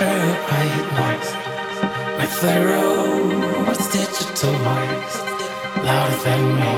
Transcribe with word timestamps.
through 0.00 0.32
white 0.48 0.86
noise 0.96 1.30
with 2.18 2.34
their 2.40 2.62
roads 2.68 3.86
digitalized, 3.92 5.26
louder 5.84 6.18
than 6.24 6.42
me. 6.60 6.74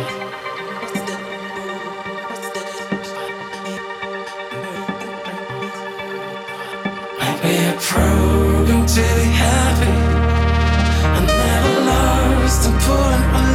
I 7.21 7.77
programmed 7.79 8.89
to 8.89 9.05
be 9.17 9.27
happy. 9.45 9.97
I 11.17 11.21
never 11.43 11.75
lost 11.91 12.67
and 12.69 12.77
pulling 12.83 13.27
my 13.37 13.52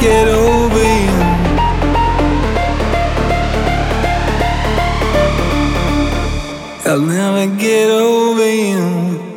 Get 0.00 0.28
over 0.28 0.78
you. 0.78 1.18
I'll 6.86 7.00
never 7.00 7.56
get 7.56 7.90
over 7.90 8.50
you. 8.50 9.27